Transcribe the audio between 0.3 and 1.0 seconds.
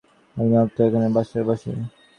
একদিন অস্তুর